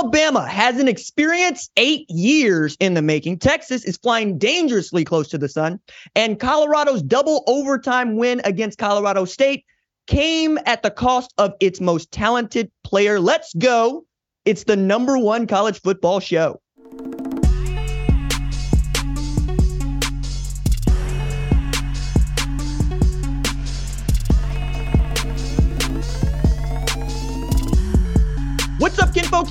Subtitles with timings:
[0.00, 3.38] Alabama has an experience eight years in the making.
[3.38, 5.78] Texas is flying dangerously close to the sun.
[6.14, 9.66] And Colorado's double overtime win against Colorado State
[10.06, 13.20] came at the cost of its most talented player.
[13.20, 14.06] Let's go.
[14.46, 16.62] It's the number one college football show.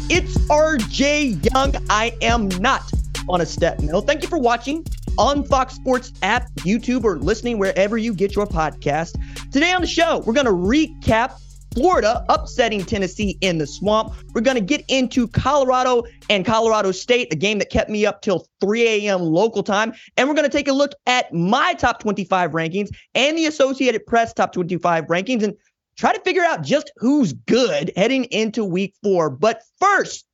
[0.10, 1.74] It's RJ Young.
[1.89, 2.92] I am not
[3.28, 4.02] on a step mill.
[4.02, 4.86] Thank you for watching
[5.18, 9.20] on Fox Sports app, YouTube, or listening wherever you get your podcast.
[9.52, 11.39] Today on the show, we're going to recap
[11.74, 14.14] Florida upsetting Tennessee in the swamp.
[14.36, 18.21] We're going to get into Colorado and Colorado State, a game that kept me up
[18.21, 19.21] till 3 a.m.
[19.21, 19.93] local time.
[20.18, 24.06] And we're going to take a look at my top 25 rankings and the Associated
[24.06, 25.42] Press top 25 rankings.
[25.43, 25.56] And
[26.00, 29.30] try to figure out just who's good heading into week four.
[29.30, 30.26] But first,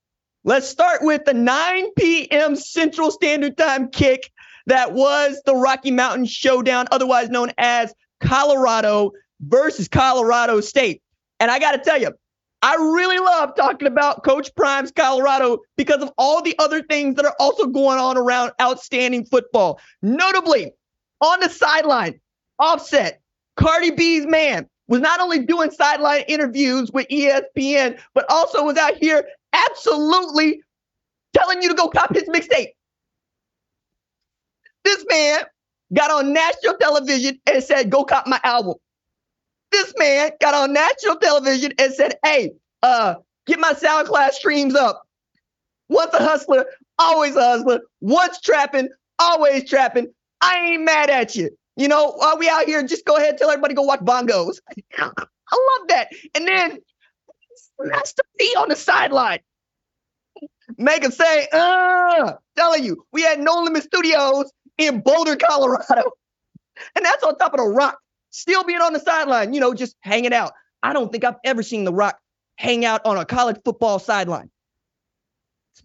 [0.44, 2.56] let's start with the 9 p.m.
[2.56, 4.32] Central Standard Time kick
[4.68, 11.02] that was the Rocky Mountain Showdown, otherwise known as Colorado versus Colorado State.
[11.40, 12.12] And I got to tell you,
[12.62, 17.26] I really love talking about Coach Prime's Colorado because of all the other things that
[17.26, 19.80] are also going on around outstanding football.
[20.04, 20.72] Notably,
[21.22, 22.20] on the sideline,
[22.60, 23.22] Offset,
[23.56, 28.96] Cardi B's man, was not only doing sideline interviews with ESPN, but also was out
[28.98, 30.62] here absolutely
[31.34, 32.70] telling you to go cop his mixtape.
[34.84, 35.42] This man
[35.94, 38.76] got on national television and said, go cop my album.
[39.72, 42.52] This man got on national television and said, hey,
[42.84, 43.16] uh,
[43.48, 45.04] get my SoundCloud streams up.
[45.90, 46.66] Once a hustler,
[47.00, 47.82] always a hustler.
[48.02, 48.90] Once trapping,
[49.20, 50.08] always trapping.
[50.42, 51.50] I ain't mad at you.
[51.76, 54.60] You know, while we out here, just go ahead and tell everybody go watch bongos.
[54.98, 56.08] I love that.
[56.34, 56.80] And then
[57.80, 59.40] Master P on the sideline.
[60.78, 66.12] Him say, uh, telling you, we had No Limit Studios in Boulder, Colorado.
[66.96, 68.00] And that's on top of the rock,
[68.32, 70.54] still being on the sideline, you know, just hanging out.
[70.82, 72.20] I don't think I've ever seen the rock
[72.58, 74.50] hang out on a college football sideline,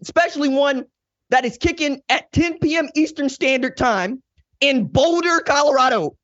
[0.01, 0.85] especially one
[1.29, 2.89] that is kicking at 10 p.m.
[2.95, 4.21] Eastern Standard Time
[4.61, 6.15] in Boulder, Colorado.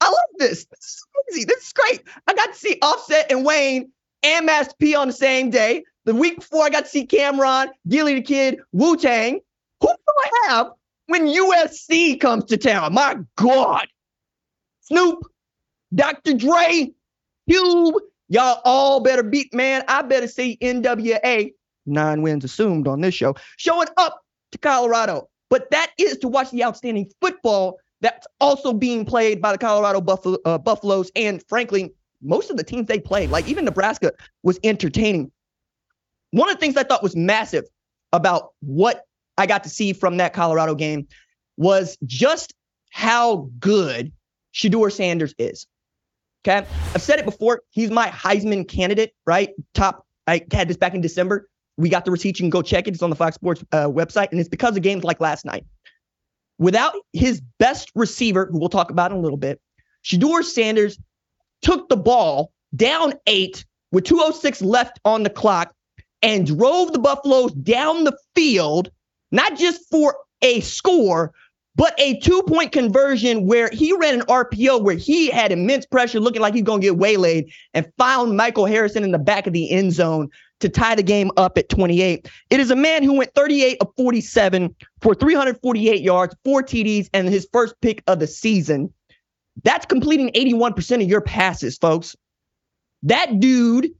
[0.00, 0.66] I love this.
[0.66, 1.44] This is crazy.
[1.44, 2.02] This is great.
[2.26, 3.92] I got to see Offset and Wayne
[4.24, 5.84] and Master P on the same day.
[6.04, 9.40] The week before, I got to see Cam'ron, Gillie Da Kid, Wu Tang.
[9.80, 10.72] Who do I have
[11.06, 12.94] when USC comes to town?
[12.94, 13.86] My God.
[14.80, 15.20] Snoop,
[15.94, 16.34] Dr.
[16.34, 16.92] Dre,
[17.48, 17.94] Cube,
[18.28, 19.84] y'all all better beat, man.
[19.86, 21.52] I better see NWA,
[21.86, 24.20] nine wins assumed on this show, showing up
[24.50, 25.28] to Colorado.
[25.52, 30.00] But that is to watch the outstanding football that's also being played by the Colorado
[30.00, 31.12] Buffalo, uh, Buffaloes.
[31.14, 31.92] And frankly,
[32.22, 35.30] most of the teams they played, like even Nebraska, was entertaining.
[36.30, 37.64] One of the things I thought was massive
[38.14, 39.02] about what
[39.36, 41.06] I got to see from that Colorado game
[41.58, 42.54] was just
[42.90, 44.10] how good
[44.54, 45.66] Shedeur Sanders is.
[46.48, 46.66] Okay.
[46.94, 47.60] I've said it before.
[47.68, 49.50] He's my Heisman candidate, right?
[49.74, 50.06] Top.
[50.26, 51.46] I had this back in December.
[51.76, 52.38] We got the receipt.
[52.38, 52.94] You can go check it.
[52.94, 54.30] It's on the Fox Sports uh, website.
[54.30, 55.64] And it's because of games like last night.
[56.58, 59.60] Without his best receiver, who we'll talk about in a little bit,
[60.04, 60.98] Shedeur Sanders
[61.62, 65.74] took the ball down eight with 206 left on the clock
[66.22, 68.90] and drove the Buffaloes down the field,
[69.30, 71.32] not just for a score,
[71.74, 76.20] but a two point conversion where he ran an RPO where he had immense pressure,
[76.20, 79.52] looking like he's going to get waylaid, and found Michael Harrison in the back of
[79.52, 80.28] the end zone
[80.62, 82.28] to tie the game up at 28.
[82.50, 87.28] It is a man who went 38 of 47 for 348 yards, four TDs, and
[87.28, 88.92] his first pick of the season.
[89.64, 92.16] That's completing 81% of your passes, folks.
[93.02, 93.90] That dude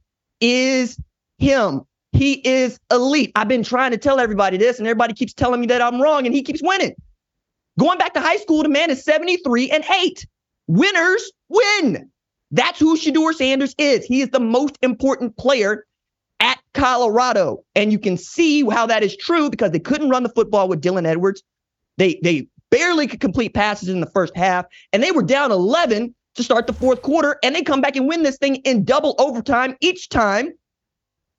[0.41, 0.97] is
[1.37, 1.81] him.
[2.13, 3.31] He is elite.
[3.35, 6.25] I've been trying to tell everybody this, and everybody keeps telling me that I'm wrong,
[6.25, 6.95] and he keeps winning.
[7.79, 10.27] Going back to high school, the man is 73 and 8.
[10.67, 12.09] Winners win.
[12.51, 14.05] That's who Shedeur Sanders is.
[14.05, 15.85] He is the most important player
[16.73, 17.63] Colorado.
[17.75, 20.81] And you can see how that is true because they couldn't run the football with
[20.81, 21.43] Dylan Edwards.
[21.97, 26.15] They they barely could complete passes in the first half, and they were down 11
[26.35, 29.15] to start the fourth quarter, and they come back and win this thing in double
[29.19, 30.51] overtime each time.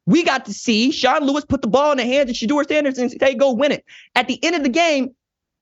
[0.07, 2.99] We got to see Sean Lewis put the ball in the hands of Shedeur Sanders
[2.99, 3.85] and say, go win it.
[4.15, 5.15] At the end of the game,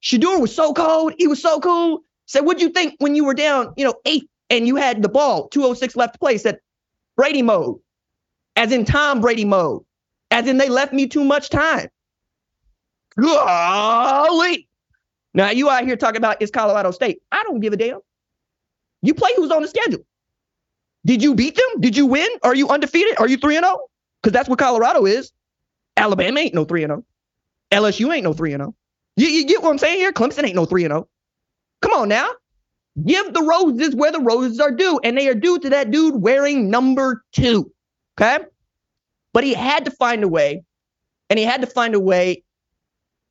[0.02, 1.14] Shedeur was so cold.
[1.16, 2.00] He was so cool.
[2.26, 5.08] Said, what'd you think when you were down, you know, eight and you had the
[5.08, 6.36] ball, 206 left to play?
[6.38, 6.58] Said,
[7.16, 7.78] Brady mode
[8.56, 9.84] as in Tom Brady mode,
[10.31, 11.88] as in they left me too much time.
[13.19, 14.69] Golly.
[15.34, 17.22] Now you out here talking about it's Colorado State.
[17.32, 18.00] I don't give a damn.
[19.02, 20.04] You play who's on the schedule.
[21.04, 21.81] Did you beat them?
[21.81, 22.28] Did you win?
[22.43, 23.19] Are you undefeated?
[23.19, 23.78] Are you 3 and 0?
[24.22, 25.32] because that's what Colorado is.
[25.96, 27.04] Alabama ain't no 3 0.
[27.72, 28.75] LSU ain't no 3 0.
[29.16, 30.12] You, you get what I'm saying here?
[30.12, 31.08] Clemson ain't no 3 0.
[31.81, 32.28] Come on now.
[33.04, 36.22] Give the roses where the roses are due, and they are due to that dude
[36.22, 37.71] wearing number two.
[38.20, 38.44] Okay.
[39.32, 40.62] But he had to find a way,
[41.31, 42.44] and he had to find a way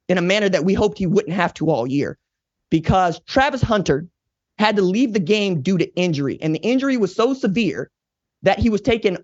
[0.10, 2.18] in a manner that we hoped he wouldn't have to all year
[2.70, 4.08] because Travis Hunter
[4.58, 6.40] had to leave the game due to injury.
[6.42, 7.90] And the injury was so severe
[8.44, 9.18] that he was taken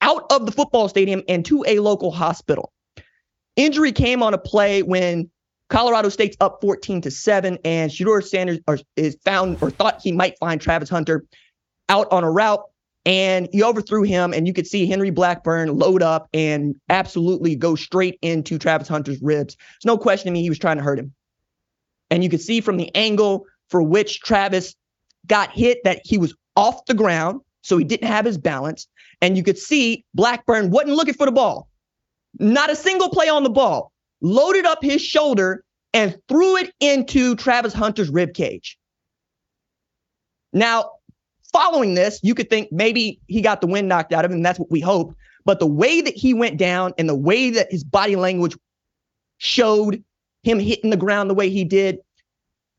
[0.00, 2.72] out of the football stadium and to a local hospital.
[3.56, 5.30] Injury came on a play when
[5.68, 8.58] Colorado State's up 14 to 7, and Shedeur Sanders
[8.96, 11.24] is found or thought he might find Travis Hunter
[11.88, 12.64] out on a route
[13.04, 14.32] and he overthrew him.
[14.32, 19.20] And you could see Henry Blackburn load up and absolutely go straight into Travis Hunter's
[19.22, 19.56] ribs.
[19.56, 21.12] There's no question to me, he was trying to hurt him.
[22.10, 24.74] And you could see from the angle for which Travis
[25.26, 28.86] got hit that he was off the ground, so he didn't have his balance.
[29.20, 31.68] And you could see Blackburn wasn't looking for the ball.
[32.38, 33.92] Not a single play on the ball.
[34.20, 35.64] Loaded up his shoulder
[35.94, 38.78] and threw it into Travis Hunter's rib cage.
[40.52, 40.90] Now,
[41.52, 44.58] Following this, you could think maybe he got the wind knocked out of him, that's
[44.58, 45.14] what we hope.
[45.44, 48.56] But the way that he went down and the way that his body language
[49.38, 50.02] showed
[50.44, 51.98] him hitting the ground the way he did,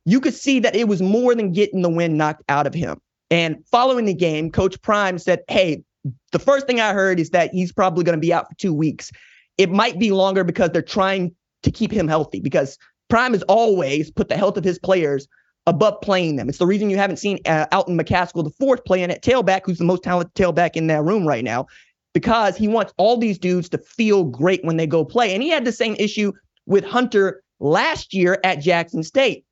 [0.06, 3.00] you could see that it was more than getting the wind knocked out of him.
[3.30, 5.84] And following the game, Coach Prime said, Hey,
[6.32, 8.74] the first thing I heard is that he's probably going to be out for two
[8.74, 9.12] weeks.
[9.58, 11.34] It might be longer because they're trying
[11.64, 12.78] to keep him healthy because
[13.10, 15.28] Prime has always put the health of his players
[15.66, 16.50] above playing them.
[16.50, 19.78] It's the reason you haven't seen uh, Alton McCaskill, the fourth, playing at tailback, who's
[19.78, 21.68] the most talented tailback in that room right now,
[22.14, 25.34] because he wants all these dudes to feel great when they go play.
[25.34, 26.34] And he had the same issue
[26.66, 29.46] with Hunter last year at Jackson State.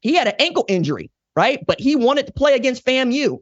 [0.00, 1.64] He had an ankle injury, right?
[1.66, 3.38] But he wanted to play against FAMU.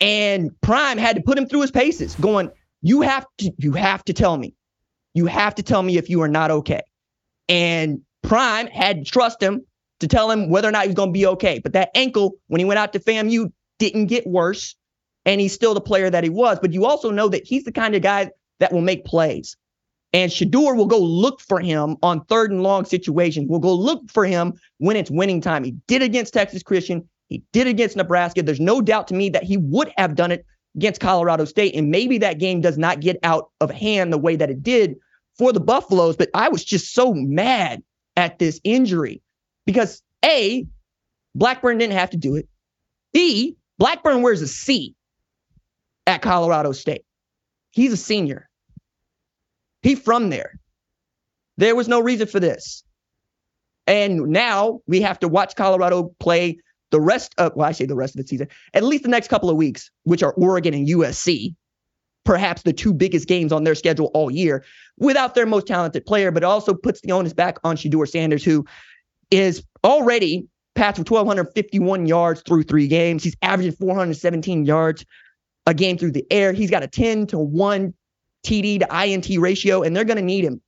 [0.00, 2.50] And Prime had to put him through his paces, going,
[2.82, 4.54] You have to, you have to tell me.
[5.12, 6.82] You have to tell me if you are not okay.
[7.48, 9.64] And Prime had to trust him
[10.00, 11.58] to tell him whether or not he's going to be okay.
[11.58, 14.74] But that ankle, when he went out to FAMU, didn't get worse.
[15.24, 16.58] And he's still the player that he was.
[16.60, 18.30] But you also know that he's the kind of guy
[18.60, 19.56] that will make plays.
[20.12, 23.46] And Shedeur will go look for him on third and long situations.
[23.48, 25.64] We'll go look for him when it's winning time.
[25.64, 27.06] He did against Texas Christian.
[27.28, 28.42] He did against Nebraska.
[28.42, 30.46] There's no doubt to me that he would have done it
[30.76, 31.74] against Colorado State.
[31.74, 34.96] And maybe that game does not get out of hand the way that it did
[35.36, 36.16] for the Buffaloes.
[36.16, 37.82] But I was just so mad
[38.16, 39.20] at this injury
[39.68, 40.66] because A,
[41.34, 42.48] Blackburn didn't have to do it.
[43.12, 44.94] B, Blackburn wears a C
[46.06, 47.04] at Colorado State.
[47.70, 48.48] He's a senior.
[49.82, 50.58] He from there.
[51.58, 52.82] There was no reason for this.
[53.86, 56.60] And now we have to watch Colorado play
[56.90, 59.28] the rest of, well, I say the rest of the season, at least the next
[59.28, 61.54] couple of weeks, which are Oregon and USC,
[62.24, 64.64] perhaps the two biggest games on their schedule all year,
[64.96, 68.42] without their most talented player, but it also puts the onus back on Shedeur Sanders,
[68.42, 68.64] who
[69.30, 73.24] is already passed for 1,251 yards through three games.
[73.24, 75.04] He's averaging 417 yards
[75.66, 76.52] a game through the air.
[76.52, 77.94] He's got a 10 to 1
[78.46, 80.60] TD to INT ratio, and they're going to need him.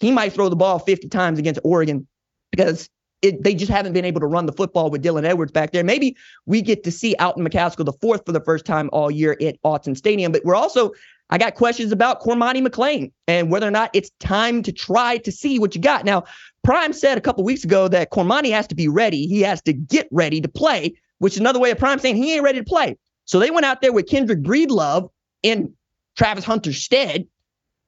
[0.00, 2.06] He might throw the ball 50 times against Oregon
[2.50, 2.88] because
[3.22, 5.82] it, they just haven't been able to run the football with Dylan Edwards back there.
[5.82, 9.36] Maybe we get to see Alton McCaskill the fourth for the first time all year
[9.40, 10.92] at Autzen Stadium, but we're also
[11.30, 15.32] I got questions about Cormani McClain and whether or not it's time to try to
[15.32, 16.04] see what you got.
[16.04, 16.24] Now,
[16.62, 19.26] Prime said a couple weeks ago that Cormani has to be ready.
[19.26, 22.34] He has to get ready to play, which is another way of Prime saying he
[22.34, 22.96] ain't ready to play.
[23.24, 25.10] So they went out there with Kyndrich Breedlove
[25.42, 25.74] in
[26.16, 27.26] Travis Hunter's stead.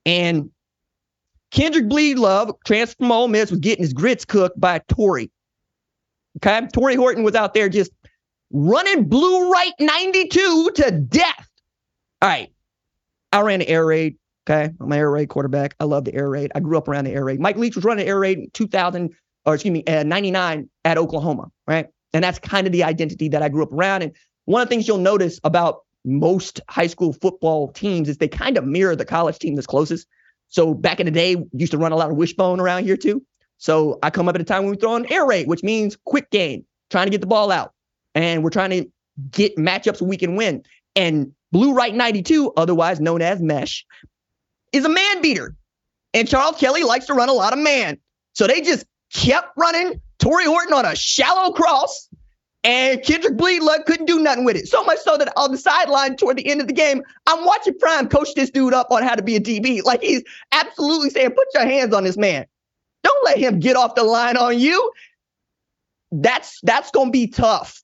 [0.04, 0.50] And
[1.52, 5.30] Kyndrich Breedlove, transfer from Ole Miss, was getting his grits cooked by Tory.
[6.36, 6.66] Okay.
[6.72, 7.92] Tory Horton was out there just
[8.50, 11.48] running blue right 92 to death.
[12.20, 12.52] All right.
[13.32, 14.16] I ran air raid.
[14.48, 14.72] Okay.
[14.80, 15.74] I'm an air raid quarterback.
[15.78, 16.52] I love the air raid.
[16.54, 17.40] I grew up around the air raid.
[17.40, 21.50] Mike Leach was running air raid in 2000, or excuse me, uh, 99 at Oklahoma.
[21.66, 21.86] Right.
[22.14, 24.02] And that's kind of the identity that I grew up around.
[24.02, 24.12] And
[24.46, 28.56] one of the things you'll notice about most high school football teams is they kind
[28.56, 30.06] of mirror the college team that's closest.
[30.48, 33.22] So back in the day, used to run a lot of wishbone around here too.
[33.58, 35.96] So I come up at a time when we throw an air raid, which means
[36.06, 37.72] quick game, trying to get the ball out.
[38.14, 38.86] And we're trying to
[39.30, 40.62] get matchups we can win.
[40.96, 43.84] And Blue Right 92, otherwise known as Mesh,
[44.72, 45.54] is a man beater.
[46.14, 47.98] And Charles Kelly likes to run a lot of man.
[48.32, 52.08] So they just kept running Tory Horton on a shallow cross.
[52.64, 54.66] And Kyndrich Breedlove couldn't do nothing with it.
[54.66, 57.78] So much so that on the sideline toward the end of the game, I'm watching
[57.78, 59.82] Prime coach this dude up on how to be a DB.
[59.84, 62.46] Like he's absolutely saying, put your hands on this man.
[63.04, 64.90] Don't let him get off the line on you.
[66.10, 67.82] That's that's gonna be tough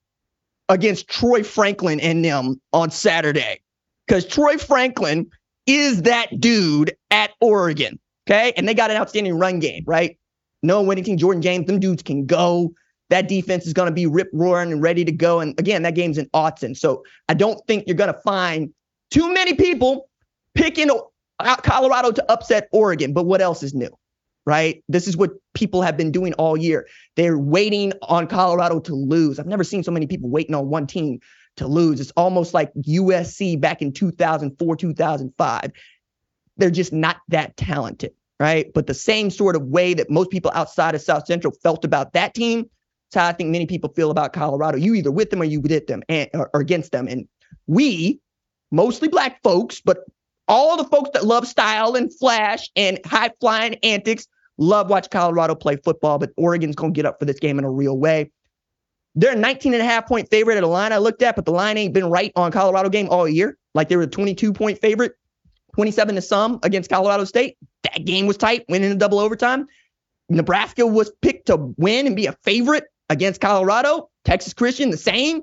[0.69, 3.61] against Troy Franklin and them on Saturday.
[4.07, 5.27] Because Troy Franklin
[5.67, 7.99] is that dude at Oregon?
[8.29, 8.53] Okay.
[8.57, 10.19] And they got an outstanding run game, right?
[10.63, 12.73] Noah Whittington, Jordan James, them dudes can go.
[13.11, 15.41] That defense is going to be rip roaring and ready to go.
[15.41, 16.77] And again, that game's in Autzen.
[16.77, 18.73] So I don't think you're going to find
[19.11, 20.09] too many people
[20.55, 20.89] picking
[21.63, 23.13] Colorado to upset Oregon.
[23.13, 23.91] But what else is new?
[24.47, 24.85] Right?
[24.89, 26.87] This is what people have been doing all year.
[27.17, 29.39] They're waiting on Colorado to lose.
[29.39, 31.21] I've never seen so many people waiting on one team
[31.57, 32.01] to lose.
[32.01, 35.73] It's almost like USC back in 2004, 2005.
[36.57, 38.71] They're just not that talented, right?
[38.75, 42.13] But the same sort of way that most people outside of South Central felt about
[42.13, 42.69] that team,
[43.09, 44.79] it's how I think many people feel about Colorado.
[44.79, 47.09] You either with them or you with them and or, or against them.
[47.09, 47.29] And
[47.67, 48.21] we,
[48.71, 49.99] mostly black folks, but
[50.49, 54.27] all the folks that love style and flash and high flying antics
[54.59, 57.65] love watch Colorado play football, but Oregon's going to get up for this game in
[57.65, 58.31] a real way.
[59.15, 61.45] They're a 19 and a half point favorite at a line I looked at, but
[61.45, 63.57] the line ain't been right on Colorado game all year.
[63.75, 65.13] Like they were a 22 point favorite,
[65.75, 67.57] 27 to some against Colorado State.
[67.85, 69.67] That game was tight, went into double overtime.
[70.29, 74.11] Nebraska was picked to win and be a favorite against Colorado.
[74.25, 75.43] Texas Christian, the same.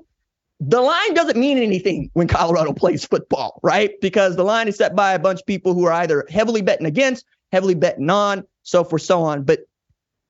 [0.60, 3.92] The line doesn't mean anything when Colorado plays football, right?
[4.00, 6.86] Because the line is set by a bunch of people who are either heavily betting
[6.86, 9.44] against, heavily betting on, so forth, so on.
[9.44, 9.60] But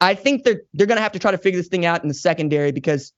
[0.01, 2.15] I think they're they're gonna have to try to figure this thing out in the
[2.15, 3.13] secondary because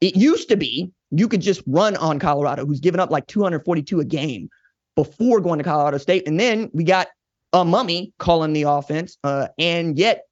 [0.00, 4.00] it used to be you could just run on Colorado, who's given up like 242
[4.00, 4.48] a game
[4.94, 6.28] before going to Colorado State.
[6.28, 7.08] And then we got
[7.52, 10.22] a mummy calling the offense, uh, and yet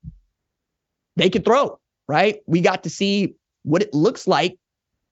[1.17, 1.79] they could throw,
[2.09, 2.41] right?
[2.47, 4.59] We got to see what it looks like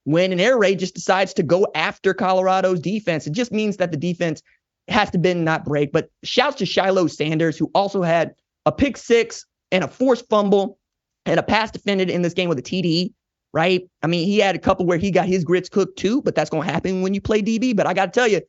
[0.03, 3.25] when an air raid just decides to go after Colorado's defense.
[3.25, 4.41] It just means that the defense
[4.87, 5.91] has to bend, not break.
[5.91, 10.77] But shouts to Shiloh Sanders, who also had a pick six and a forced fumble
[11.25, 13.13] and a pass defended in this game with a TD
[13.55, 13.89] right?
[14.03, 16.49] I mean, he had a couple where he got his grits cooked too, but that's
[16.49, 17.73] going to happen when you play DB.
[17.73, 18.41] But I got to tell you,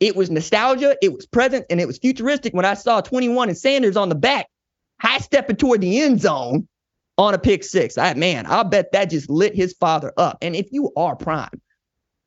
[0.00, 3.56] it was nostalgia, it was present, and it was futuristic when I saw 21 and
[3.56, 4.48] Sanders on the back,
[5.00, 6.66] high stepping toward the end zone
[7.16, 7.96] on a pick six.
[7.96, 10.38] I man, I bet that just lit his father up.
[10.42, 11.60] And if you are prime,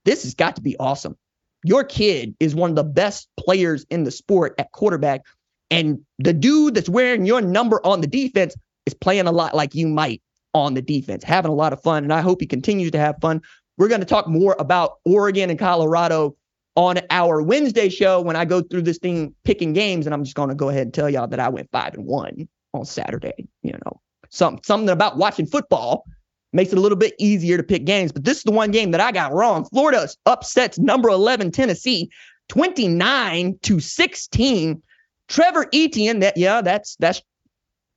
[0.06, 1.18] this has got to be awesome.
[1.66, 5.24] Your kid is one of the best players in the sport at quarterback.
[5.70, 8.55] And the dude that's wearing your number on the defense
[8.86, 10.22] is playing a lot like you might
[10.53, 12.03] on the defense, having a lot of fun.
[12.03, 13.41] And I hope he continues to have fun.
[13.77, 16.36] We're going to talk more about Oregon and Colorado
[16.75, 20.05] on our Wednesday show when I go through this thing picking games.
[20.05, 22.05] And I'm just going to go ahead and tell y'all that I went five and
[22.05, 23.48] one on Saturday.
[23.63, 26.05] You know, some, something about watching football
[26.51, 28.12] makes it a little bit easier to pick games.
[28.12, 29.65] But this is the one game that I got wrong.
[29.65, 32.12] Florida upsets number 11 Tennessee
[32.50, 34.82] 29 to 16.
[35.27, 37.22] Trevor Etienne, that yeah, that's that's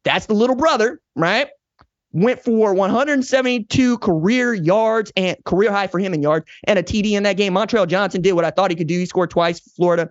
[0.04, 1.48] that's the little brother, right?
[2.16, 7.12] went for 172 career yards and career high for him in yards and a TD
[7.12, 7.52] in that game.
[7.52, 8.98] Montrell Johnson did what I thought he could do.
[8.98, 10.10] He scored twice for Florida.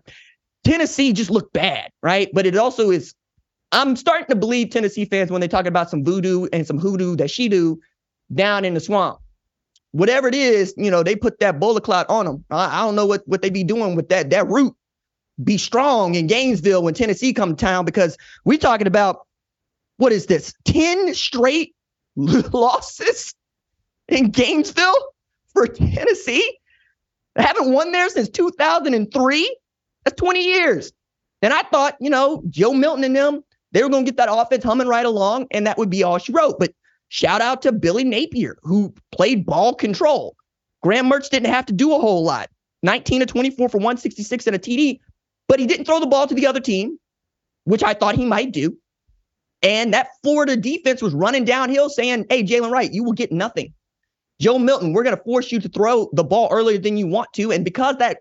[0.63, 2.29] Tennessee just looked bad, right?
[2.31, 3.15] But it also is,
[3.71, 7.15] I'm starting to believe Tennessee fans when they talk about some voodoo and some hoodoo
[7.15, 7.79] that she do
[8.33, 9.17] down in the swamp.
[9.91, 12.45] Whatever it is, you know, they put that bowler clout on them.
[12.51, 14.75] I, I don't know what, what they be doing with that, that root.
[15.43, 19.27] Be strong in Gainesville when Tennessee come to town because we're talking about
[19.97, 20.53] what is this?
[20.65, 21.75] 10 straight
[22.15, 23.33] losses
[24.07, 25.13] in Gainesville
[25.53, 26.57] for Tennessee.
[27.35, 29.57] Haven't won there since 2003.
[30.03, 30.93] That's 20 years.
[31.41, 34.31] And I thought, you know, Joe Milton and them, they were going to get that
[34.31, 36.57] offense humming right along, and that would be all she wrote.
[36.59, 36.73] But
[37.09, 40.35] shout out to Billy Napier, who played ball control.
[40.81, 42.49] Graham Mertz didn't have to do a whole lot
[42.83, 44.99] 19 to 24 for 166 and a TD,
[45.47, 46.97] but he didn't throw the ball to the other team,
[47.65, 48.77] which I thought he might do.
[49.61, 53.73] And that Florida defense was running downhill saying, hey, Jalen Wright, you will get nothing.
[54.39, 57.29] Joe Milton, we're going to force you to throw the ball earlier than you want
[57.33, 57.51] to.
[57.51, 58.17] And because that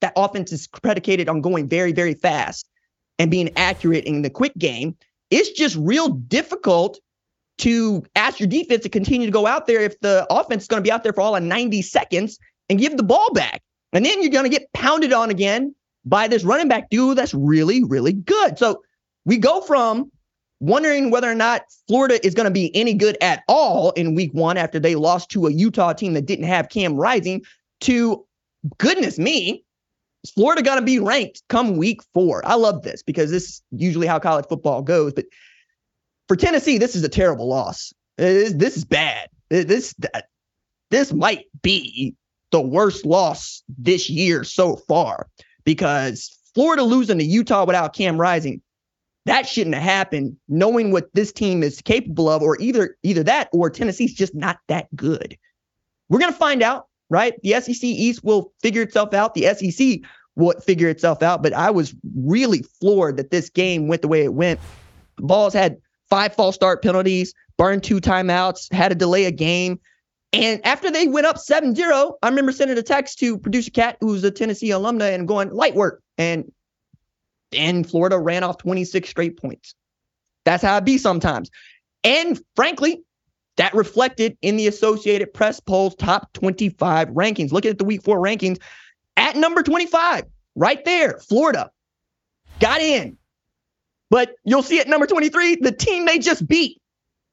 [0.00, 2.68] that offense is predicated on going very, very fast
[3.18, 4.94] and being accurate in the quick game,
[5.30, 6.98] it's just real difficult
[7.58, 10.82] to ask your defense to continue to go out there if the offense is going
[10.82, 13.62] to be out there for all of 90 seconds and give the ball back.
[13.92, 15.74] And then you're going to get pounded on again
[16.06, 18.58] by this running back duo that's really, really good.
[18.58, 18.82] So
[19.24, 20.10] we go from
[20.60, 24.32] wondering whether or not Florida is going to be any good at all in week
[24.32, 27.42] one after they lost to a Utah team that didn't have Cam Rising
[27.80, 28.24] to
[28.78, 29.64] goodness me,
[30.24, 32.46] is Florida going to be ranked come week four?
[32.46, 35.12] I love this because this is usually how college football goes.
[35.12, 35.26] But
[36.28, 37.92] for Tennessee, this is a terrible loss.
[38.16, 39.28] This, this is bad.
[39.50, 39.94] This,
[40.90, 42.14] this might be
[42.50, 45.28] the worst loss this year so far
[45.66, 48.62] because Florida losing to Utah without Cam Rising
[49.26, 53.48] that shouldn't have happened knowing what this team is capable of or either either that
[53.52, 55.36] or Tennessee's just not that good.
[56.08, 57.34] We're to find out, right?
[57.42, 59.34] The SEC East will figure itself out.
[59.34, 60.00] The SEC
[60.36, 61.42] will figure itself out.
[61.42, 64.60] But I was really floored that this game went the way it went.
[65.20, 69.80] Vols had five false start penalties, burned two timeouts, had to delay a game.
[70.32, 73.96] And after they went up 7 0, I remember sending a text to producer Cat,
[74.00, 76.02] who's a Tennessee alumna, and going, light work.
[76.18, 76.52] And
[77.52, 79.74] and Florida ran off 26 straight points.
[80.44, 81.50] That's how it be sometimes.
[82.04, 83.02] And frankly,
[83.56, 87.52] that reflected in the Associated Press polls top 25 rankings.
[87.52, 88.60] Looking at the week four rankings,
[89.16, 91.70] at number 25, right there, Florida
[92.60, 93.16] got in.
[94.10, 96.80] But you'll see at number 23, the team they just beat,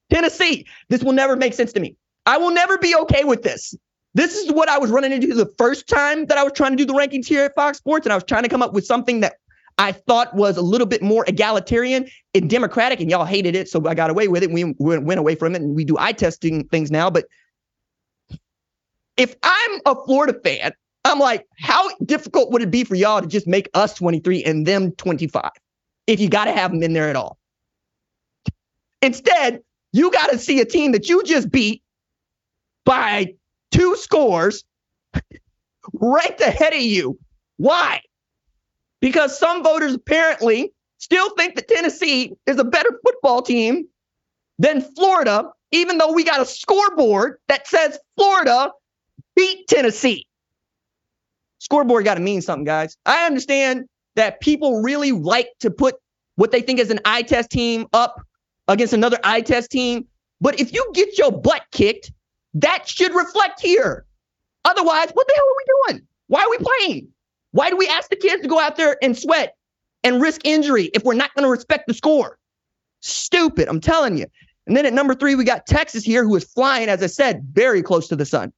[0.09, 0.65] Tennessee.
[0.89, 1.95] This will never make sense to me.
[2.25, 3.75] I will never be okay with this.
[4.13, 6.77] This is what I was running into the first time that I was trying to
[6.77, 8.85] do the rankings here at Fox Sports, and I was trying to come up with
[8.85, 9.37] something that
[9.79, 13.85] I thought was a little bit more egalitarian and democratic, and y'all hated it, so
[13.87, 14.51] I got away with it.
[14.51, 17.09] We went away from it, and we do eye testing things now.
[17.09, 17.25] But
[19.17, 20.73] if I'm a Florida fan,
[21.05, 24.65] I'm like, how difficult would it be for y'all to just make us 23 and
[24.65, 25.49] them 25
[26.07, 27.37] if you got to have them in there at all?
[29.01, 29.59] Instead,
[29.91, 31.82] you got to see a team that you just beat
[32.85, 33.33] by
[33.71, 34.63] two scores
[35.93, 37.17] right ahead of you.
[37.57, 38.01] Why?
[39.03, 43.85] because some voters apparently still think that Tennessee is a better football team
[44.59, 48.71] than Florida, even though we got a scoreboard that says Florida
[49.35, 50.25] beat Tennessee.
[51.59, 52.95] Scoreboard got to mean something, guys.
[53.05, 55.95] I understand that people really like to put
[56.35, 58.21] what they think is an eye test team up
[58.69, 60.07] against another eye test team.
[60.39, 62.13] But if you get your butt kicked,
[62.55, 64.05] that should reflect here.
[64.65, 66.07] Otherwise, what the hell are we doing?
[66.27, 67.07] Why are we playing?
[67.51, 69.55] Why do we ask the kids to go out there and sweat
[70.03, 72.37] and risk injury if we're not going to respect the score?
[73.01, 74.25] Stupid, I'm telling you.
[74.65, 77.43] And then at number three, we got Texas here, who is flying, as I said,
[77.51, 78.53] very close to the sun.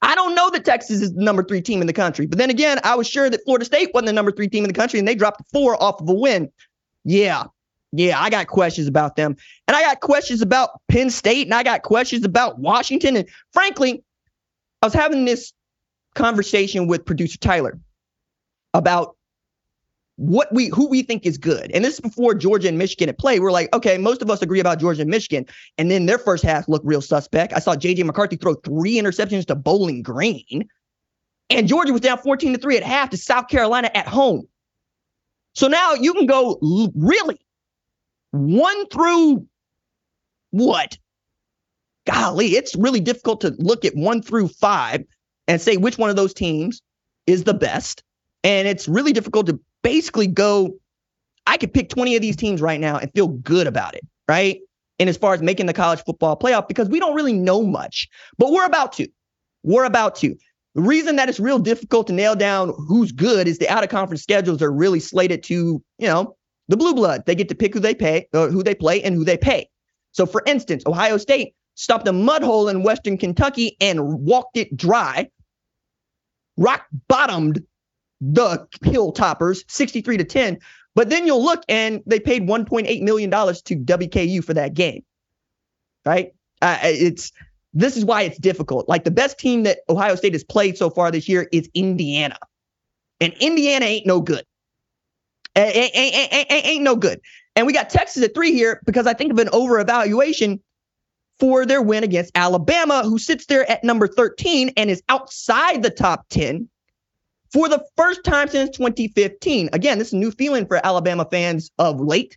[0.00, 2.26] I don't know that Texas is the number three team in the country.
[2.26, 4.68] But then again, I was sure that Florida State wasn't the number three team in
[4.68, 6.50] the country, and they dropped four off of a win.
[7.04, 7.44] Yeah,
[7.92, 9.36] yeah, I got questions about them.
[9.66, 13.16] And I got questions about Penn State, and I got questions about Washington.
[13.16, 14.02] And frankly,
[14.82, 15.52] I was having this
[16.14, 17.78] conversation with producer Tyler
[18.74, 19.16] about
[20.16, 21.70] what we who we think is good.
[21.72, 23.38] And this is before Georgia and Michigan at play.
[23.38, 25.46] We're like, okay, most of us agree about Georgia and Michigan.
[25.78, 27.52] And then their first half looked real suspect.
[27.52, 30.68] I saw JJ McCarthy throw three interceptions to Bowling Green.
[31.50, 34.48] And Georgia was down 14 to 3 at half to South Carolina at home.
[35.54, 36.58] So now you can go
[36.94, 37.38] really
[38.30, 39.46] one through
[40.50, 40.98] what?
[42.06, 45.04] Golly, it's really difficult to look at one through five
[45.46, 46.80] and say which one of those teams
[47.26, 48.02] is the best.
[48.44, 50.78] And it's really difficult to basically go,
[51.46, 54.60] I could pick 20 of these teams right now and feel good about it, right?
[54.98, 58.08] And as far as making the college football playoff, because we don't really know much,
[58.36, 59.08] but we're about to.
[59.62, 60.34] We're about to.
[60.74, 63.90] The reason that it's real difficult to nail down who's good is the out of
[63.90, 66.36] conference schedules are really slated to, you know,
[66.68, 67.24] the blue blood.
[67.26, 69.68] They get to pick who they pay, uh, who they play, and who they pay.
[70.12, 74.76] So, for instance, Ohio State stopped a mud hole in Western Kentucky and walked it
[74.76, 75.28] dry
[76.58, 77.62] rock bottomed
[78.20, 80.58] the Hilltoppers 63 to 10.
[80.94, 85.04] But then you'll look and they paid $1.8 million to WKU for that game.
[86.04, 86.32] Right?
[86.60, 87.32] Uh, it's
[87.72, 88.88] this is why it's difficult.
[88.88, 92.38] Like the best team that Ohio State has played so far this year is Indiana.
[93.20, 94.44] And Indiana ain't no good.
[95.58, 97.20] Ain't, ain't, ain't, ain't no good.
[97.56, 100.60] And we got Texas at three here because I think of an over evaluation
[101.40, 105.90] for their win against Alabama, who sits there at number 13 and is outside the
[105.90, 106.68] top 10
[107.52, 109.70] for the first time since 2015.
[109.72, 112.36] Again, this is a new feeling for Alabama fans of late.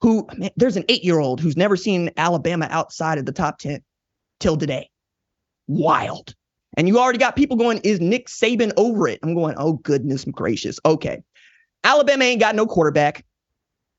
[0.00, 3.58] Who man, there's an eight year old who's never seen Alabama outside of the top
[3.58, 3.82] 10
[4.40, 4.90] till today.
[5.66, 6.34] Wild.
[6.76, 9.20] And you already got people going, is Nick Saban over it?
[9.22, 10.78] I'm going, oh, goodness gracious.
[10.84, 11.22] Okay.
[11.84, 13.24] Alabama ain't got no quarterback.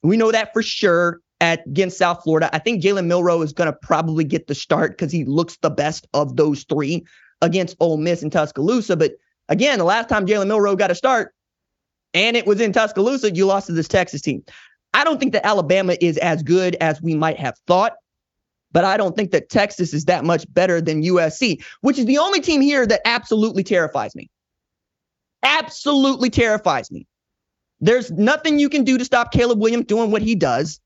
[0.03, 2.49] We know that for sure at against South Florida.
[2.53, 5.69] I think Jalen Milroe is going to probably get the start because he looks the
[5.69, 7.05] best of those three
[7.41, 8.95] against Ole Miss and Tuscaloosa.
[8.95, 9.13] But
[9.49, 11.33] again, the last time Jalen Milroe got a start,
[12.13, 14.43] and it was in Tuscaloosa, you lost to this Texas team.
[14.93, 17.93] I don't think that Alabama is as good as we might have thought,
[18.71, 22.17] but I don't think that Texas is that much better than USC, which is the
[22.17, 24.29] only team here that absolutely terrifies me.
[25.43, 27.05] Absolutely terrifies me.
[27.81, 30.79] There's nothing you can do to stop Caleb Williams doing what he does.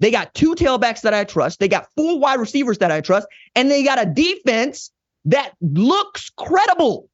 [0.00, 1.60] They got two tailbacks that I trust.
[1.60, 3.26] They got four wide receivers that I trust.
[3.54, 4.90] And they got a defense
[5.26, 7.08] that looks credible.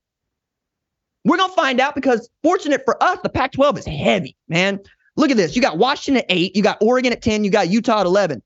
[1.25, 4.81] We're going to find out because, fortunate for us, the Pac 12 is heavy, man.
[5.17, 5.55] Look at this.
[5.55, 8.43] You got Washington at eight, you got Oregon at 10, you got Utah at 11.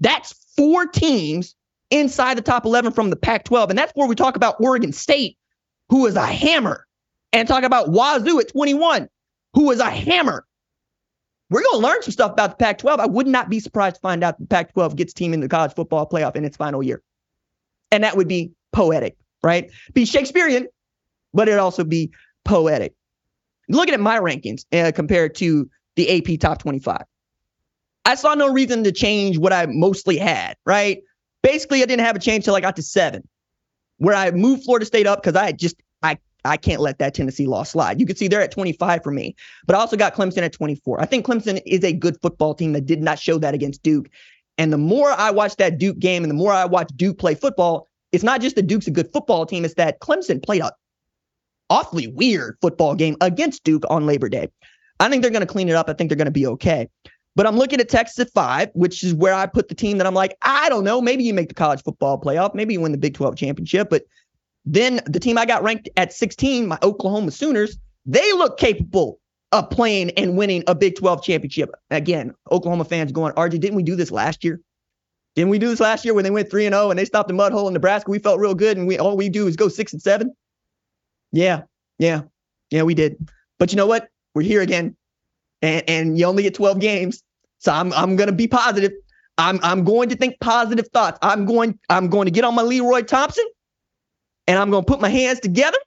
[0.00, 1.54] That's four teams
[1.90, 3.70] inside the top 11 from the Pac 12.
[3.70, 5.38] And that's where we talk about Oregon State,
[5.88, 6.86] who is a hammer.
[7.32, 9.08] and talk about Wazoo at 21,
[9.54, 10.46] who was a hammer.
[11.50, 12.98] We're going to learn some stuff about the Pac 12.
[12.98, 15.48] I would not be surprised to find out the Pac 12 gets team in the
[15.48, 17.02] college football playoff in its final year.
[17.90, 19.70] And that would be poetic, right?
[19.92, 20.66] Be Shakespearean,
[21.34, 22.10] but it'd also be
[22.44, 22.94] poetic.
[23.68, 27.04] Looking at my rankings uh, compared to the AP top 25,
[28.04, 31.02] I saw no reason to change what I mostly had, right?
[31.42, 33.28] Basically, I didn't have a change till I got to seven,
[33.98, 37.46] where I moved Florida State up because I just, I I can't let that Tennessee
[37.46, 38.00] loss slide.
[38.00, 41.00] You can see they're at 25 for me, but I also got Clemson at 24.
[41.00, 44.08] I think Clemson is a good football team that did not show that against Duke.
[44.58, 47.34] And the more I watch that Duke game and the more I watch Duke play
[47.34, 50.72] football, it's not just that Duke's a good football team, it's that Clemson played a
[51.70, 54.48] awfully weird football game against Duke on Labor Day.
[55.00, 55.88] I think they're going to clean it up.
[55.88, 56.88] I think they're going to be okay.
[57.34, 60.06] But I'm looking at Texas at five, which is where I put the team that
[60.06, 61.00] I'm like, I don't know.
[61.00, 62.54] Maybe you make the college football playoff.
[62.54, 63.88] Maybe you win the Big 12 championship.
[63.88, 64.04] But
[64.64, 69.18] then the team I got ranked at 16, my Oklahoma Sooners, they look capable
[69.50, 71.70] of playing and winning a Big 12 championship.
[71.90, 74.60] Again, Oklahoma fans going, RJ, didn't we do this last year?
[75.34, 77.28] Didn't we do this last year when they went 3 and 0 and they stopped
[77.28, 78.10] the mud hole in Nebraska?
[78.10, 80.32] We felt real good and we all we do is go 6 and 7.
[81.32, 81.62] Yeah.
[81.98, 82.22] Yeah.
[82.70, 83.16] Yeah, we did.
[83.58, 84.08] But you know what?
[84.34, 84.96] We're here again.
[85.62, 87.22] And and you only get 12 games.
[87.58, 88.92] So I'm I'm going to be positive.
[89.38, 91.18] I'm I'm going to think positive thoughts.
[91.22, 93.44] I'm going I'm going to get on my Leroy Thompson
[94.46, 95.78] and I'm going to put my hands together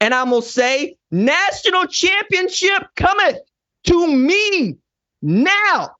[0.00, 3.38] and I'm going to say, National championship cometh
[3.84, 4.78] to me
[5.20, 5.94] now.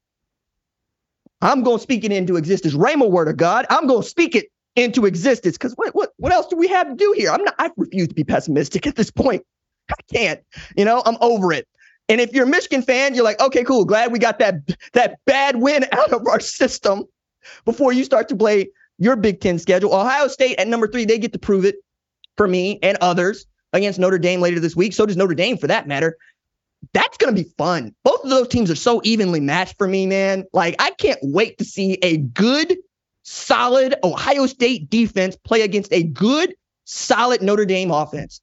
[1.41, 2.75] I'm going to speak it into existence.
[2.75, 3.67] Rhema word of God.
[3.69, 6.89] I'm going to speak it into existence because what, what, what else do we have
[6.89, 7.31] to do here?
[7.31, 9.45] I'm not, I refuse to be pessimistic at this point.
[9.91, 10.41] I can't,
[10.77, 11.69] you know, I'm over it.
[12.09, 13.85] And if you're a Michigan fan, you're like, okay, cool.
[13.85, 14.55] Glad we got that,
[14.95, 17.05] that bad win out of our system
[17.65, 19.95] before you start to play your Big Ten schedule.
[19.95, 21.77] Ohio State at number three, they get to prove it
[22.37, 24.93] for me and others against Notre Dame later this week.
[24.93, 26.17] So does Notre Dame for that matter.
[26.93, 27.95] That's going to be fun.
[28.05, 30.45] Both of those teams are so evenly matched for me, man.
[30.53, 32.77] Like, I can't wait to see a good,
[33.23, 38.41] solid Ohio State defense play against a good, solid Notre Dame offense.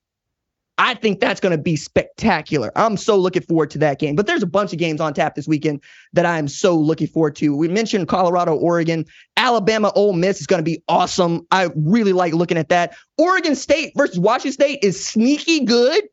[0.82, 2.72] I think that's going to be spectacular.
[2.74, 4.16] I'm so looking forward to that game.
[4.16, 7.36] But there's a bunch of games on tap this weekend that I'm so looking forward
[7.36, 7.54] to.
[7.54, 9.04] We mentioned Colorado, Oregon,
[9.36, 11.46] Alabama, Ole Miss is going to be awesome.
[11.52, 12.96] I really like looking at that.
[13.18, 16.06] Oregon State versus Washington State is sneaky good.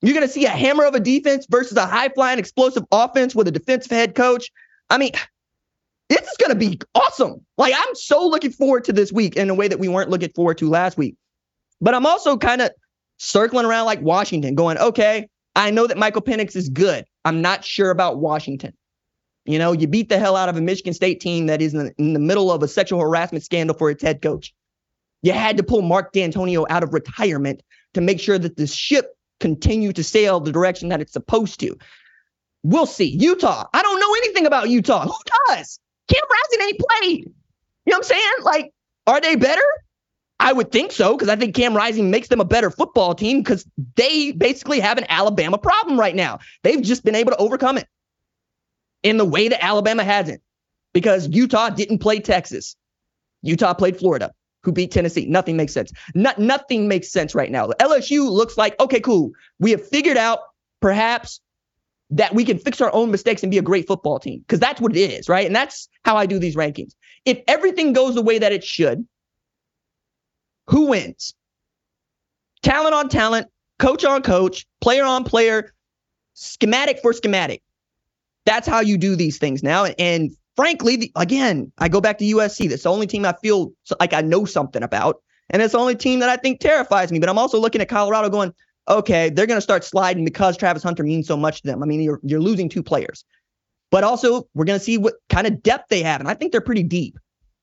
[0.00, 3.34] You're going to see a hammer of a defense versus a high flying, explosive offense
[3.34, 4.50] with a defensive head coach.
[4.88, 5.12] I mean,
[6.08, 7.44] this is going to be awesome.
[7.58, 10.30] Like, I'm so looking forward to this week in a way that we weren't looking
[10.30, 11.16] forward to last week.
[11.82, 12.70] But I'm also kind of
[13.18, 17.04] circling around like Washington, going, okay, I know that Michael Penix is good.
[17.24, 18.72] I'm not sure about Washington.
[19.44, 21.86] You know, you beat the hell out of a Michigan State team that is in
[21.86, 24.54] the, in the middle of a sexual harassment scandal for its head coach.
[25.22, 27.62] You had to pull Mark Dantonio out of retirement
[27.94, 31.76] to make sure that the ship continued to sail the direction that it's supposed to.
[32.62, 33.08] We'll see.
[33.08, 33.64] Utah.
[33.72, 35.06] I don't know anything about Utah.
[35.06, 35.16] Who
[35.48, 35.80] does?
[36.08, 37.18] Cam Rising ain't played.
[37.86, 38.32] You know what I'm saying?
[38.42, 38.72] Like,
[39.06, 39.62] are they better?
[40.40, 43.42] I would think so because I think Cam Rising makes them a better football team
[43.42, 46.38] because they basically have an Alabama problem right now.
[46.62, 47.88] They've just been able to overcome it
[49.02, 50.40] in the way that Alabama hasn't
[50.92, 52.76] because Utah didn't play Texas.
[53.42, 55.26] Utah played Florida, who beat Tennessee.
[55.26, 55.92] Nothing makes sense.
[56.14, 57.68] Not, nothing makes sense right now.
[57.80, 59.32] LSU looks like, okay, cool.
[59.58, 60.40] We have figured out
[60.80, 61.40] perhaps
[62.10, 64.80] that we can fix our own mistakes and be a great football team because that's
[64.80, 65.46] what it is, right?
[65.46, 66.92] And that's how I do these rankings.
[67.24, 69.06] If everything goes the way that it should,
[70.68, 71.34] who wins?
[72.62, 75.72] Talent on talent, coach on coach, player on player,
[76.34, 77.62] schematic for schematic.
[78.44, 79.86] That's how you do these things now.
[79.98, 82.68] And frankly, the, again, I go back to USC.
[82.68, 85.22] That's the only team I feel like I know something about.
[85.50, 87.18] And it's the only team that I think terrifies me.
[87.18, 88.52] But I'm also looking at Colorado going,
[88.88, 91.82] okay, they're going to start sliding because Travis Hunter means so much to them.
[91.82, 93.24] I mean, you're, you're losing two players.
[93.90, 96.20] But also, we're going to see what kind of depth they have.
[96.20, 97.18] And I think they're pretty deep.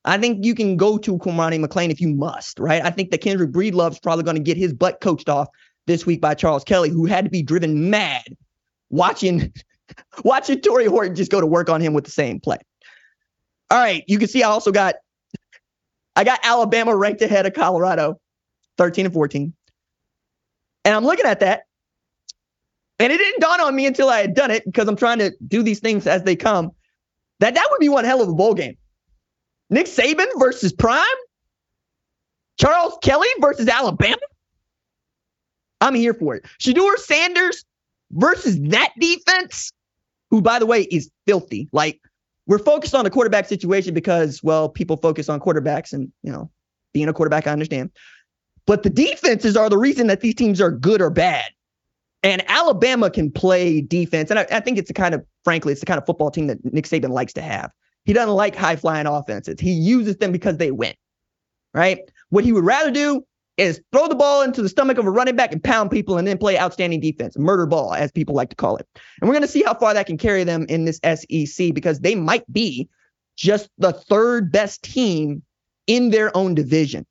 [0.06, 2.84] I think you can go to Cormani McClain if you must, right?
[2.84, 5.48] I think that Kyndrich Breedlove's probably going to get his butt coached off
[5.88, 8.24] this week by Charles Kelly, who had to be driven mad
[8.90, 9.52] watching
[10.24, 12.58] watching Tory Horton just go to work on him with the same play.
[13.72, 14.96] All right, you can see I also got
[16.16, 18.20] I got Alabama ranked ahead of Colorado,
[18.78, 19.54] 13 and 14.
[20.86, 21.64] And I'm looking at that.
[23.00, 25.34] And it didn't dawn on me until I had done it because I'm trying to
[25.46, 26.72] do these things as they come.
[27.40, 28.78] That that would be one hell of a bowl game.
[29.70, 31.04] Nick Saban versus Prime?
[32.60, 34.18] Charles Kelly versus Alabama?
[35.82, 36.46] I'm here for it.
[36.60, 37.66] Shedeur Sanders
[38.12, 39.72] versus that defense,
[40.30, 41.68] who, by the way, is filthy.
[41.72, 42.00] Like,
[42.48, 46.50] we're focused on the quarterback situation because, well, people focus on quarterbacks and, you know,
[46.94, 47.92] being a quarterback, I understand.
[48.66, 51.46] But the defenses are the reason that these teams are good or bad.
[52.24, 54.32] And Alabama can play defense.
[54.32, 56.48] And I, I think it's the kind of, frankly, it's the kind of football team
[56.48, 57.72] that Nick Saban likes to have.
[58.06, 59.60] He doesn't like high flying offenses.
[59.60, 60.94] He uses them because they win,
[61.74, 62.00] right?
[62.30, 63.26] What he would rather do
[63.58, 66.28] is throw the ball into the stomach of a running back and pound people and
[66.28, 68.88] then play outstanding defense, murder ball, as people like to call it.
[69.22, 72.00] And we're going to see how far that can carry them in this SEC because
[72.00, 72.90] they might be
[73.36, 75.42] just the third best team
[75.88, 77.06] in their own division.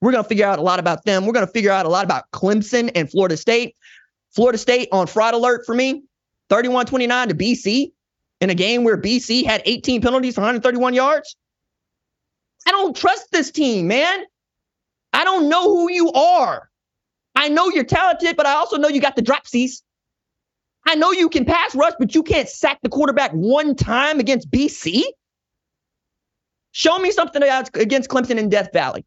[0.00, 1.26] We're going to figure out a lot about them.
[1.26, 3.76] We're going to figure out a lot about Clemson and Florida State.
[4.30, 6.02] Florida State on fraud alert for me
[6.48, 7.92] 31 29 to BC
[8.42, 11.36] in a game where BC had 18 penalties for 131 yards.
[12.66, 14.24] I don't trust this team, man.
[15.12, 16.68] I don't know who you are.
[17.36, 19.82] I know you're talented, but I also know you got the dropsies.
[20.84, 24.50] I know you can pass rush, but you can't sack the quarterback one time against
[24.50, 25.02] BC.
[26.72, 29.04] Show me something against Clemson in Death Valley.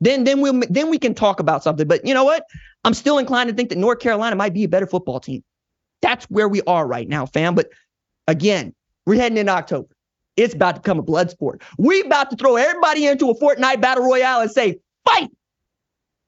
[0.00, 1.88] Then, then we'll then we can talk about something.
[1.88, 2.44] But you know what?
[2.84, 5.42] I'm still inclined to think that North Carolina might be a better football team.
[6.02, 7.56] That's where we are right now, fam.
[7.56, 7.70] But
[8.28, 8.72] again,
[9.06, 9.88] we're heading in October.
[10.36, 11.62] It's about to become a blood sport.
[11.78, 15.30] We're about to throw everybody into a Fortnite battle royale and say, fight.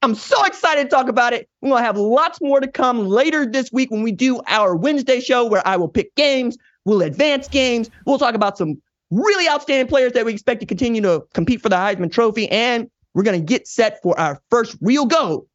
[0.02, 1.48] I'm so excited to talk about it.
[1.60, 4.74] We're going to have lots more to come later this week when we do our
[4.74, 9.48] Wednesday show where I will pick games, we'll advance games, we'll talk about some really
[9.48, 13.24] outstanding players that we expect to continue to compete for the Heisman Trophy, and we're
[13.24, 15.46] going to get set for our first real go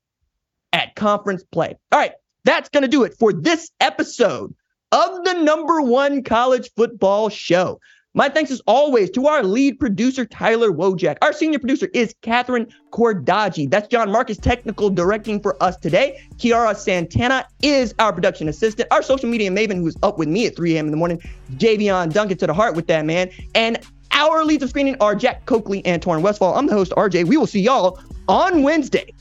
[0.71, 1.75] at conference play.
[1.91, 2.11] All right,
[2.43, 4.53] that's going to do it for this episode
[4.95, 7.81] of the number one college football show.
[8.13, 11.17] My thanks as always to our lead producer, Tyler Wojak.
[11.21, 13.69] Our senior producer is Catherine Cordaji.
[13.69, 16.21] That's John Marcus technical directing for us today.
[16.37, 18.87] Kiara Santana is our production assistant.
[18.89, 20.85] Our social media maven who's up with me at 3 a.m.
[20.85, 21.21] in the morning,
[21.57, 23.29] Javion Duncan to the heart with that man.
[23.53, 23.77] And
[24.11, 26.55] our leads of screening are Jack Coakley and Torrin Westfall.
[26.55, 27.25] I'm the host, RJ.
[27.25, 29.11] We will see y'all on Wednesday.